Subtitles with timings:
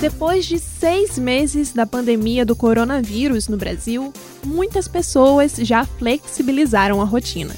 [0.00, 4.12] Depois de seis meses da pandemia do coronavírus no Brasil,
[4.46, 7.54] muitas pessoas já flexibilizaram a rotina.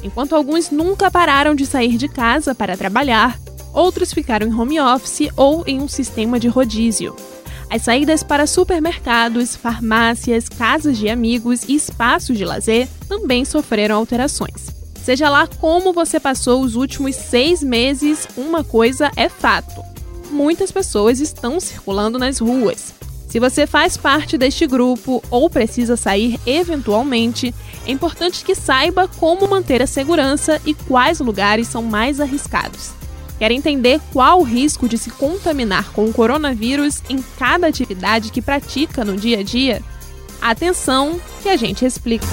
[0.00, 3.36] Enquanto alguns nunca pararam de sair de casa para trabalhar,
[3.74, 7.16] outros ficaram em home office ou em um sistema de rodízio.
[7.68, 14.70] As saídas para supermercados, farmácias, casas de amigos e espaços de lazer também sofreram alterações.
[15.02, 19.89] Seja lá como você passou os últimos seis meses, uma coisa é fato
[20.30, 22.94] muitas pessoas estão circulando nas ruas.
[23.28, 27.54] Se você faz parte deste grupo ou precisa sair eventualmente,
[27.86, 32.90] é importante que saiba como manter a segurança e quais lugares são mais arriscados.
[33.38, 38.42] Quer entender qual o risco de se contaminar com o coronavírus em cada atividade que
[38.42, 39.80] pratica no dia a dia?
[40.42, 42.26] Atenção, que a gente explica.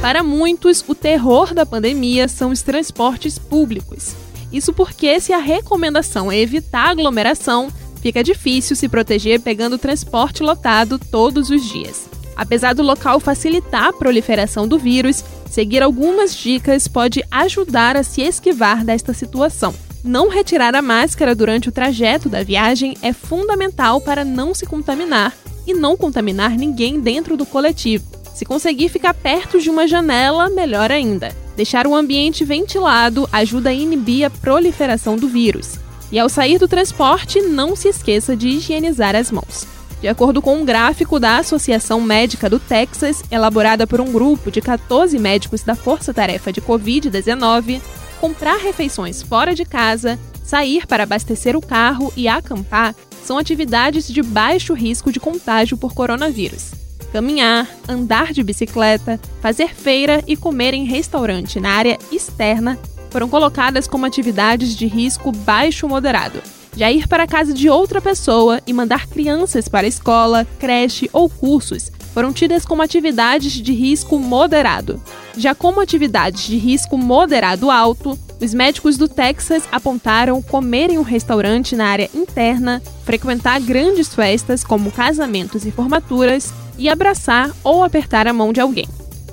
[0.00, 4.14] Para muitos, o terror da pandemia são os transportes públicos.
[4.56, 7.68] Isso porque, se a recomendação é evitar aglomeração,
[8.00, 12.08] fica difícil se proteger pegando transporte lotado todos os dias.
[12.34, 18.22] Apesar do local facilitar a proliferação do vírus, seguir algumas dicas pode ajudar a se
[18.22, 19.74] esquivar desta situação.
[20.02, 25.36] Não retirar a máscara durante o trajeto da viagem é fundamental para não se contaminar
[25.66, 28.06] e não contaminar ninguém dentro do coletivo.
[28.34, 31.45] Se conseguir ficar perto de uma janela, melhor ainda.
[31.56, 35.78] Deixar o ambiente ventilado ajuda a inibir a proliferação do vírus.
[36.12, 39.66] E ao sair do transporte, não se esqueça de higienizar as mãos.
[40.00, 44.60] De acordo com um gráfico da Associação Médica do Texas, elaborada por um grupo de
[44.60, 47.80] 14 médicos da Força Tarefa de Covid-19,
[48.20, 54.22] comprar refeições fora de casa, sair para abastecer o carro e acampar são atividades de
[54.22, 56.75] baixo risco de contágio por coronavírus
[57.12, 62.78] caminhar, andar de bicicleta, fazer feira e comer em restaurante na área externa
[63.10, 66.42] foram colocadas como atividades de risco baixo moderado.
[66.76, 71.28] Já ir para a casa de outra pessoa e mandar crianças para escola, creche ou
[71.28, 75.00] cursos foram tidas como atividades de risco moderado.
[75.36, 81.02] Já como atividades de risco moderado alto, os médicos do Texas apontaram comer em um
[81.02, 88.26] restaurante na área interna, frequentar grandes festas como casamentos e formaturas e abraçar ou apertar
[88.26, 88.88] a mão de alguém.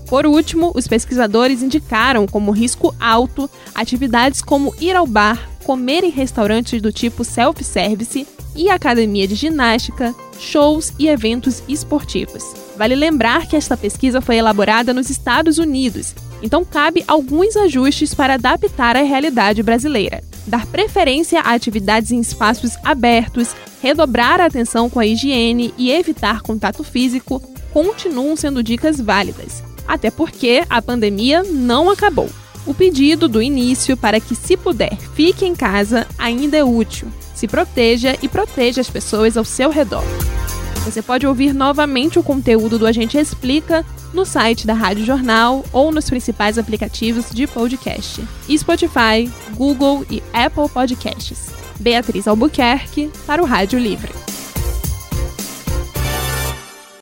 [0.07, 6.09] Por último, os pesquisadores indicaram como risco alto atividades como ir ao bar, comer em
[6.09, 12.43] restaurantes do tipo self-service e academia de ginástica, shows e eventos esportivos.
[12.77, 18.33] Vale lembrar que esta pesquisa foi elaborada nos Estados Unidos, então cabe alguns ajustes para
[18.33, 20.23] adaptar à realidade brasileira.
[20.45, 26.41] Dar preferência a atividades em espaços abertos, redobrar a atenção com a higiene e evitar
[26.41, 27.41] contato físico
[27.71, 32.29] continuam sendo dicas válidas, até porque a pandemia não acabou.
[32.65, 37.07] O pedido do início para que, se puder, fique em casa ainda é útil.
[37.35, 40.03] Se proteja e proteja as pessoas ao seu redor.
[40.85, 45.91] Você pode ouvir novamente o conteúdo do Agente Explica no site da Rádio Jornal ou
[45.91, 51.51] nos principais aplicativos de podcast: Spotify, Google e Apple Podcasts.
[51.79, 54.32] Beatriz Albuquerque para o Rádio Livre.